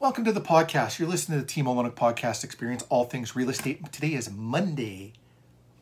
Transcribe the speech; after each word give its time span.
Welcome 0.00 0.24
to 0.26 0.32
the 0.32 0.40
podcast. 0.40 1.00
You're 1.00 1.08
listening 1.08 1.40
to 1.40 1.44
the 1.44 1.50
Team 1.50 1.64
Olyniuk 1.64 1.94
Podcast 1.94 2.44
Experience, 2.44 2.84
all 2.88 3.06
things 3.06 3.34
real 3.34 3.50
estate. 3.50 3.90
Today 3.90 4.14
is 4.14 4.30
Monday, 4.30 5.12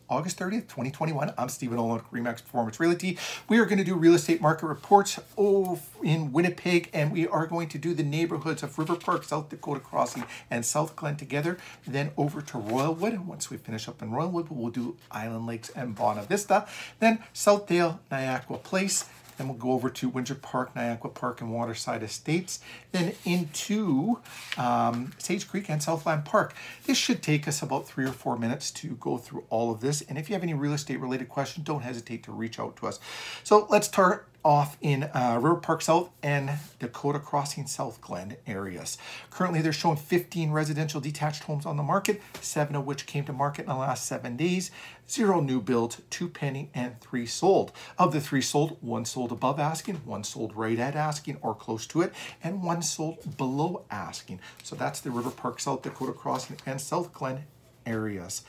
August 0.08 0.39
30th, 0.39 0.69
2021. 0.69 1.35
I'm 1.37 1.50
Stephen 1.50 1.76
Olyniuk, 1.76 2.04
Remax 2.10 2.42
Performance 2.42 2.81
Realty. 2.81 3.18
We 3.47 3.58
are 3.58 3.67
going 3.67 3.76
to 3.76 3.84
do 3.84 3.94
real 3.94 4.15
estate 4.15 4.41
market 4.41 4.68
reports 4.68 5.21
in 5.37 6.33
Winnipeg, 6.33 6.89
and 6.94 7.13
we 7.13 7.29
are 7.29 7.47
going 7.47 7.68
to 7.68 7.76
do 7.76 7.92
the 7.92 8.02
neighborhoods 8.02 8.62
of 8.62 8.79
River 8.79 8.96
Park, 8.96 9.23
South 9.25 9.50
Dakota 9.50 9.80
Crossing, 9.80 10.24
and 10.50 10.64
South 10.64 10.96
Glen 10.96 11.18
together. 11.18 11.58
Then 11.86 12.12
over 12.16 12.40
to 12.40 12.56
Royalwood. 12.56 13.12
And 13.12 13.28
once 13.28 13.50
we 13.50 13.58
finish 13.58 13.86
up 13.86 14.00
in 14.00 14.12
Royalwood, 14.12 14.46
we'll 14.48 14.70
do 14.70 14.96
Island 15.10 15.46
Lakes 15.46 15.68
and 15.68 15.94
Bonavista. 15.94 16.66
Then 17.00 17.18
Southdale, 17.34 17.98
Niakwa 18.10 18.62
Place 18.62 19.04
then 19.37 19.48
we'll 19.48 19.57
go 19.57 19.73
over 19.73 19.91
to 19.91 20.09
Windsor 20.09 20.34
Park, 20.34 20.75
Niakwa 20.75 21.12
Park, 21.14 21.41
and 21.41 21.53
Waterside 21.53 22.03
Estates. 22.03 22.61
Then 22.93 23.14
into 23.25 24.18
um, 24.57 25.12
Sage 25.18 25.48
Creek 25.48 25.68
and 25.68 25.82
Southland 25.82 26.25
Park. 26.25 26.54
This 26.85 26.96
should 26.96 27.22
take 27.22 27.46
us 27.46 27.63
about 27.63 27.86
three 27.86 28.04
or 28.04 28.13
four 28.13 28.36
minutes 28.36 28.71
to 28.72 28.96
go 28.96 29.18
through 29.18 29.44
all 29.50 29.71
of 29.71 29.80
this. 29.80 30.03
And 30.03 30.18
if 30.18 30.29
you 30.29 30.35
have 30.35 30.43
any 30.43 30.54
real 30.54 30.72
estate 30.72 31.00
related 31.00 31.29
questions, 31.29 31.67
don't 31.67 31.82
hesitate 31.82 32.23
to 32.25 32.33
reach 32.33 32.59
out 32.59 32.77
to 32.77 32.87
us. 32.87 32.99
So 33.45 33.67
let's 33.71 33.87
start 33.87 34.29
off 34.47 34.77
in 34.81 35.03
uh, 35.03 35.37
River 35.43 35.57
Park 35.57 35.83
South 35.83 36.09
and 36.23 36.49
Dakota 36.79 37.19
Crossing 37.19 37.67
South 37.67 38.01
Glen 38.01 38.37
areas. 38.47 38.97
Currently, 39.29 39.61
they're 39.61 39.73
showing 39.73 39.97
15 39.97 40.53
residential 40.53 41.01
detached 41.01 41.43
homes 41.43 41.67
on 41.67 41.77
the 41.77 41.83
market, 41.83 42.23
seven 42.41 42.77
of 42.77 42.87
which 42.87 43.07
came 43.07 43.25
to 43.25 43.33
market 43.33 43.63
in 43.63 43.71
the 43.71 43.75
last 43.75 44.07
seven 44.07 44.37
days. 44.37 44.71
Zero 45.11 45.41
new 45.41 45.61
builds, 45.61 46.01
two 46.11 46.29
pending, 46.29 46.71
and 46.75 47.01
three 47.01 47.27
sold. 47.27 47.73
Of 47.99 48.13
the 48.13 48.21
three 48.21 48.41
sold, 48.41 48.77
one 48.81 49.05
sold 49.05 49.33
above 49.33 49.59
asking, 49.59 49.97
one 50.05 50.23
sold 50.23 50.55
right 50.55 50.79
at 50.79 50.95
asking 50.95 51.39
or 51.43 51.53
close 51.53 51.85
to 51.89 52.03
it, 52.03 52.15
and 52.41 52.63
one 52.63 52.83
sold 52.83 53.37
below 53.37 53.85
asking. 53.91 54.39
So 54.63 54.77
that's 54.77 55.01
the 55.01 55.11
River 55.11 55.31
Park 55.31 55.59
South 55.59 55.83
Dakota 55.83 56.13
Crossing 56.13 56.57
and 56.65 56.81
South 56.81 57.13
Glen 57.13 57.47
areas. 57.85 58.45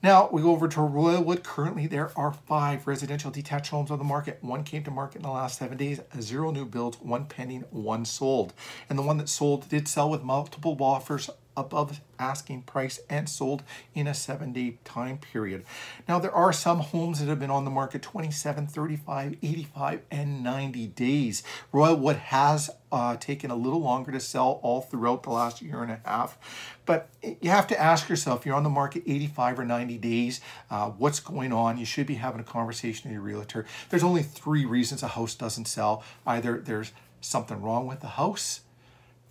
Now 0.00 0.28
we 0.30 0.42
go 0.42 0.52
over 0.52 0.68
to 0.68 0.80
Royalwood. 0.80 1.42
Currently, 1.42 1.88
there 1.88 2.12
are 2.16 2.32
five 2.32 2.86
residential 2.86 3.32
detached 3.32 3.70
homes 3.70 3.90
on 3.90 3.98
the 3.98 4.04
market. 4.04 4.38
One 4.42 4.62
came 4.62 4.84
to 4.84 4.92
market 4.92 5.16
in 5.16 5.22
the 5.22 5.30
last 5.30 5.58
seven 5.58 5.76
days, 5.76 6.00
zero 6.20 6.52
new 6.52 6.66
builds, 6.66 7.00
one 7.00 7.26
pending, 7.26 7.64
one 7.70 8.04
sold. 8.04 8.52
And 8.88 8.96
the 8.96 9.02
one 9.02 9.16
that 9.16 9.28
sold 9.28 9.68
did 9.68 9.88
sell 9.88 10.08
with 10.08 10.22
multiple 10.22 10.76
offers 10.80 11.28
above 11.58 12.00
asking 12.18 12.62
price 12.62 13.00
and 13.08 13.28
sold 13.28 13.62
in 13.94 14.06
a 14.06 14.14
seven 14.14 14.52
day 14.52 14.78
time 14.84 15.18
period. 15.18 15.64
Now, 16.08 16.18
there 16.18 16.32
are 16.32 16.52
some 16.52 16.80
homes 16.80 17.20
that 17.20 17.28
have 17.28 17.38
been 17.38 17.50
on 17.50 17.64
the 17.64 17.70
market 17.70 18.02
27, 18.02 18.66
35, 18.66 19.36
85, 19.42 20.02
and 20.10 20.42
90 20.42 20.86
days. 20.88 21.42
Royalwood 21.72 22.16
has 22.16 22.70
uh, 22.90 23.16
taken 23.16 23.50
a 23.50 23.56
little 23.56 23.80
longer 23.80 24.12
to 24.12 24.20
sell 24.20 24.60
all 24.62 24.80
throughout 24.80 25.22
the 25.22 25.30
last 25.30 25.60
year 25.60 25.82
and 25.82 25.92
a 25.92 26.00
half. 26.04 26.38
But 26.86 27.08
you 27.22 27.50
have 27.50 27.66
to 27.68 27.80
ask 27.80 28.08
yourself, 28.08 28.46
you're 28.46 28.54
on 28.54 28.62
the 28.62 28.70
market 28.70 29.02
85 29.06 29.58
or 29.60 29.64
90 29.64 29.98
days, 29.98 30.40
uh, 30.70 30.90
what's 30.90 31.20
going 31.20 31.52
on? 31.52 31.78
You 31.78 31.84
should 31.84 32.06
be 32.06 32.14
having 32.14 32.40
a 32.40 32.44
conversation 32.44 33.10
with 33.10 33.14
your 33.14 33.22
realtor. 33.22 33.66
There's 33.90 34.04
only 34.04 34.22
three 34.22 34.64
reasons 34.64 35.02
a 35.02 35.08
house 35.08 35.34
doesn't 35.34 35.66
sell. 35.66 36.02
Either 36.26 36.58
there's 36.58 36.92
something 37.20 37.60
wrong 37.60 37.86
with 37.86 38.00
the 38.00 38.08
house, 38.08 38.60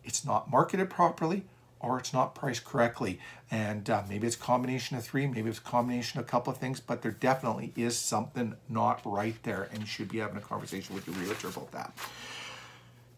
it's 0.03 0.25
not 0.25 0.49
marketed 0.49 0.89
properly, 0.89 1.45
or 1.79 1.99
it's 1.99 2.13
not 2.13 2.35
priced 2.35 2.65
correctly. 2.65 3.19
And 3.49 3.89
uh, 3.89 4.03
maybe 4.09 4.27
it's 4.27 4.35
combination 4.35 4.97
of 4.97 5.03
three, 5.03 5.27
maybe 5.27 5.49
it's 5.49 5.59
combination 5.59 6.19
of 6.19 6.25
a 6.25 6.29
couple 6.29 6.51
of 6.51 6.59
things, 6.59 6.79
but 6.79 7.01
there 7.01 7.11
definitely 7.11 7.73
is 7.75 7.97
something 7.97 8.55
not 8.69 9.01
right 9.05 9.41
there, 9.43 9.69
and 9.71 9.79
you 9.79 9.85
should 9.85 10.09
be 10.09 10.19
having 10.19 10.37
a 10.37 10.41
conversation 10.41 10.95
with 10.95 11.07
your 11.07 11.15
realtor 11.15 11.47
about 11.47 11.71
that. 11.71 11.93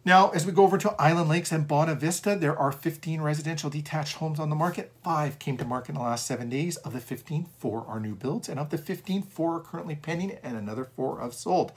Now, 0.05 0.29
as 0.29 0.45
we 0.45 0.53
go 0.53 0.63
over 0.63 0.77
to 0.77 0.95
Island 0.97 1.29
Lakes 1.29 1.51
and 1.51 1.67
Bonavista, 1.67 2.39
there 2.39 2.57
are 2.57 2.71
15 2.71 3.21
residential 3.21 3.69
detached 3.69 4.15
homes 4.15 4.39
on 4.39 4.49
the 4.49 4.55
market. 4.55 4.93
Five 5.03 5.39
came 5.39 5.57
to 5.57 5.65
market 5.65 5.89
in 5.89 5.95
the 5.95 6.01
last 6.01 6.25
seven 6.25 6.49
days. 6.49 6.77
Of 6.77 6.93
the 6.93 7.01
15, 7.01 7.47
four 7.57 7.85
are 7.85 7.99
new 7.99 8.15
builds, 8.15 8.47
and 8.47 8.59
of 8.59 8.69
the 8.69 8.77
15, 8.77 9.23
four 9.23 9.55
are 9.55 9.59
currently 9.59 9.95
pending, 9.95 10.37
and 10.41 10.57
another 10.57 10.85
four 10.95 11.19
have 11.19 11.33
sold. 11.33 11.73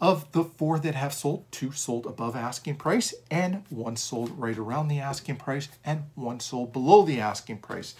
Of 0.00 0.30
the 0.30 0.44
four 0.44 0.78
that 0.78 0.94
have 0.94 1.12
sold, 1.12 1.50
two 1.50 1.72
sold 1.72 2.06
above 2.06 2.36
asking 2.36 2.76
price, 2.76 3.12
and 3.32 3.64
one 3.68 3.96
sold 3.96 4.38
right 4.38 4.56
around 4.56 4.86
the 4.86 5.00
asking 5.00 5.36
price, 5.36 5.68
and 5.84 6.04
one 6.14 6.38
sold 6.38 6.72
below 6.72 7.04
the 7.04 7.20
asking 7.20 7.58
price. 7.58 7.96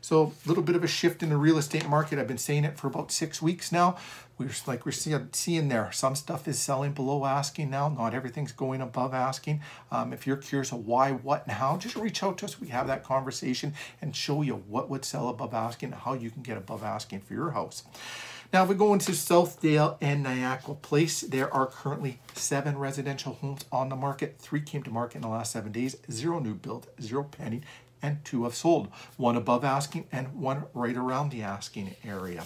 So 0.00 0.32
a 0.44 0.48
little 0.48 0.62
bit 0.62 0.76
of 0.76 0.84
a 0.84 0.88
shift 0.88 1.22
in 1.22 1.28
the 1.28 1.36
real 1.36 1.58
estate 1.58 1.88
market. 1.88 2.18
I've 2.18 2.28
been 2.28 2.38
saying 2.38 2.64
it 2.64 2.78
for 2.78 2.86
about 2.86 3.10
six 3.10 3.42
weeks 3.42 3.72
now. 3.72 3.96
We're 4.38 4.50
like 4.68 4.86
we're 4.86 4.92
seeing, 4.92 5.28
seeing 5.32 5.68
there, 5.68 5.90
some 5.90 6.14
stuff 6.14 6.46
is 6.46 6.60
selling 6.60 6.92
below 6.92 7.24
asking 7.24 7.70
now. 7.70 7.88
Not 7.88 8.14
everything's 8.14 8.52
going 8.52 8.80
above 8.80 9.12
asking. 9.12 9.60
Um, 9.90 10.12
if 10.12 10.26
you're 10.26 10.36
curious 10.36 10.70
of 10.70 10.86
why, 10.86 11.10
what, 11.10 11.44
and 11.44 11.56
how, 11.56 11.76
just 11.76 11.96
reach 11.96 12.22
out 12.22 12.38
to 12.38 12.44
us. 12.44 12.60
We 12.60 12.68
have 12.68 12.86
that 12.86 13.02
conversation 13.02 13.74
and 14.00 14.14
show 14.14 14.42
you 14.42 14.54
what 14.54 14.88
would 14.88 15.04
sell 15.04 15.28
above 15.28 15.54
asking, 15.54 15.90
how 15.90 16.14
you 16.14 16.30
can 16.30 16.42
get 16.42 16.56
above 16.56 16.84
asking 16.84 17.20
for 17.22 17.34
your 17.34 17.50
house. 17.50 17.82
Now, 18.50 18.62
if 18.62 18.70
we 18.70 18.76
go 18.76 18.94
into 18.94 19.12
Southdale 19.12 19.98
and 20.00 20.24
Niakwa 20.24 20.80
Place, 20.80 21.20
there 21.20 21.52
are 21.52 21.66
currently 21.66 22.18
seven 22.32 22.78
residential 22.78 23.34
homes 23.34 23.66
on 23.70 23.90
the 23.90 23.96
market. 23.96 24.36
Three 24.38 24.62
came 24.62 24.82
to 24.84 24.90
market 24.90 25.16
in 25.16 25.22
the 25.22 25.28
last 25.28 25.52
seven 25.52 25.70
days, 25.70 25.96
zero 26.10 26.38
new 26.38 26.54
build, 26.54 26.86
zero 26.98 27.24
pending, 27.24 27.64
and 28.02 28.24
two 28.24 28.44
have 28.44 28.54
sold. 28.54 28.88
One 29.16 29.36
above 29.36 29.64
asking 29.64 30.06
and 30.12 30.40
one 30.40 30.64
right 30.74 30.96
around 30.96 31.30
the 31.30 31.42
asking 31.42 31.94
area. 32.04 32.44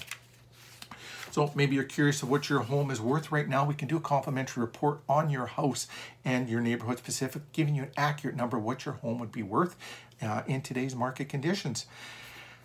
So 1.31 1.51
maybe 1.55 1.75
you're 1.75 1.85
curious 1.85 2.23
of 2.23 2.31
what 2.31 2.51
your 2.51 2.61
home 2.61 2.91
is 2.91 3.01
worth 3.01 3.33
right 3.33 3.49
now. 3.49 3.65
We 3.65 3.75
can 3.75 3.89
do 3.89 3.97
a 3.97 4.01
complimentary 4.01 4.61
report 4.61 5.01
on 5.09 5.31
your 5.31 5.47
house 5.47 5.89
and 6.27 6.47
your 6.47 6.61
neighborhood 6.61 6.99
specific, 6.99 7.51
giving 7.53 7.75
you 7.75 7.85
an 7.85 7.91
accurate 7.97 8.37
number 8.37 8.59
of 8.59 8.65
what 8.65 8.85
your 8.85 8.97
home 8.97 9.19
would 9.19 9.33
be 9.33 9.43
worth 9.43 9.75
uh, 10.21 10.43
in 10.47 10.61
today's 10.61 10.95
market 10.95 11.31
conditions. 11.31 11.87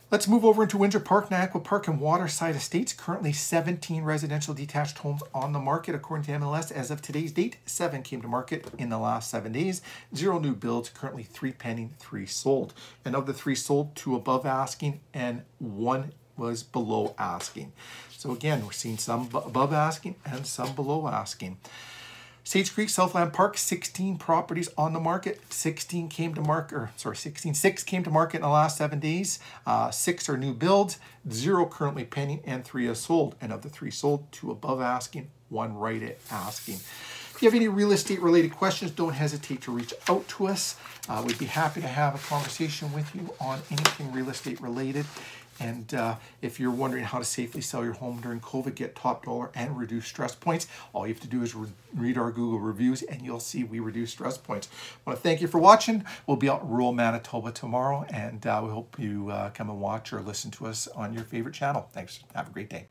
Let's 0.09 0.25
move 0.25 0.45
over 0.45 0.63
into 0.63 0.77
Windsor 0.77 1.01
Park, 1.01 1.29
Niakwa 1.29 1.61
Park, 1.61 1.89
and 1.89 1.99
Waterside 1.99 2.55
Estates. 2.55 2.93
Currently 2.93 3.33
17 3.33 4.05
residential 4.05 4.53
detached 4.53 4.99
homes 4.99 5.21
on 5.33 5.51
the 5.51 5.59
market 5.59 5.95
according 5.95 6.23
to 6.27 6.31
MLS. 6.31 6.71
As 6.71 6.89
of 6.89 7.01
today's 7.01 7.33
date, 7.33 7.57
seven 7.65 8.03
came 8.03 8.21
to 8.21 8.27
market 8.29 8.65
in 8.77 8.87
the 8.87 8.99
last 8.99 9.29
seven 9.29 9.51
days. 9.51 9.81
Zero 10.15 10.39
new 10.39 10.55
builds, 10.55 10.87
currently 10.87 11.23
three 11.23 11.51
pending, 11.51 11.93
three 11.99 12.25
sold. 12.25 12.73
And 13.03 13.17
of 13.17 13.25
the 13.25 13.33
three 13.33 13.53
sold, 13.53 13.97
two 13.97 14.15
above 14.15 14.45
asking 14.45 15.01
and 15.13 15.41
one 15.59 16.13
was 16.37 16.63
below 16.63 17.13
asking. 17.19 17.73
So 18.09 18.31
again, 18.31 18.65
we're 18.65 18.71
seeing 18.71 18.97
some 18.97 19.27
above 19.33 19.73
asking 19.73 20.15
and 20.25 20.47
some 20.47 20.73
below 20.73 21.09
asking. 21.09 21.57
Sage 22.47 22.73
Creek, 22.73 22.87
Southland 22.87 23.33
Park, 23.33 23.57
16 23.57 24.17
properties 24.17 24.69
on 24.77 24.93
the 24.93 25.01
market. 25.01 25.41
16 25.51 26.07
came 26.07 26.33
to 26.33 26.39
market, 26.39 26.75
or 26.75 26.91
sorry, 26.95 27.17
16, 27.17 27.53
six 27.53 27.83
came 27.83 28.05
to 28.05 28.09
market 28.09 28.37
in 28.37 28.43
the 28.43 28.47
last 28.47 28.77
seven 28.77 29.01
days. 29.01 29.39
Uh, 29.65 29.91
six 29.91 30.29
are 30.29 30.37
new 30.37 30.53
builds, 30.53 30.97
zero 31.29 31.65
currently 31.65 32.05
pending, 32.05 32.39
and 32.45 32.63
three 32.63 32.87
are 32.87 32.95
sold. 32.95 33.35
And 33.41 33.51
of 33.51 33.63
the 33.63 33.69
three 33.69 33.91
sold, 33.91 34.31
two 34.31 34.49
above 34.49 34.79
asking, 34.79 35.29
one 35.49 35.75
right 35.75 36.01
at 36.01 36.19
asking. 36.31 36.75
If 36.75 37.41
you 37.41 37.49
have 37.49 37.53
any 37.53 37.67
real 37.67 37.91
estate 37.91 38.21
related 38.21 38.53
questions, 38.53 38.91
don't 38.91 39.13
hesitate 39.13 39.61
to 39.63 39.71
reach 39.73 39.93
out 40.07 40.25
to 40.29 40.47
us. 40.47 40.77
Uh, 41.09 41.21
we'd 41.27 41.37
be 41.37 41.45
happy 41.45 41.81
to 41.81 41.87
have 41.87 42.15
a 42.15 42.17
conversation 42.29 42.93
with 42.93 43.13
you 43.13 43.29
on 43.41 43.59
anything 43.69 44.13
real 44.13 44.29
estate 44.29 44.61
related. 44.61 45.05
And 45.59 45.93
uh, 45.93 46.15
if 46.41 46.59
you're 46.59 46.71
wondering 46.71 47.03
how 47.03 47.19
to 47.19 47.25
safely 47.25 47.61
sell 47.61 47.83
your 47.83 47.93
home 47.93 48.19
during 48.21 48.39
COVID, 48.39 48.75
get 48.75 48.95
top 48.95 49.25
dollar 49.25 49.49
and 49.55 49.77
reduce 49.77 50.05
stress 50.05 50.35
points, 50.35 50.67
all 50.93 51.07
you 51.07 51.13
have 51.13 51.21
to 51.21 51.27
do 51.27 51.41
is 51.41 51.55
re 51.55 51.69
read 51.95 52.17
our 52.17 52.31
Google 52.31 52.59
reviews 52.59 53.01
and 53.01 53.21
you'll 53.23 53.39
see 53.39 53.63
we 53.63 53.79
reduce 53.79 54.11
stress 54.11 54.37
points. 54.37 54.69
I 54.71 55.09
want 55.09 55.17
to 55.17 55.23
thank 55.23 55.41
you 55.41 55.47
for 55.47 55.57
watching. 55.57 56.05
We'll 56.27 56.37
be 56.37 56.49
out 56.49 56.61
in 56.61 56.69
rural 56.69 56.93
Manitoba 56.93 57.51
tomorrow 57.51 58.05
and 58.09 58.45
uh, 58.45 58.61
we 58.63 58.69
hope 58.69 58.99
you 58.99 59.29
uh, 59.31 59.49
come 59.49 59.69
and 59.69 59.81
watch 59.81 60.13
or 60.13 60.21
listen 60.21 60.51
to 60.51 60.67
us 60.67 60.87
on 60.89 61.13
your 61.13 61.23
favorite 61.23 61.55
channel. 61.55 61.89
Thanks. 61.93 62.19
Have 62.35 62.49
a 62.49 62.51
great 62.51 62.69
day. 62.69 62.85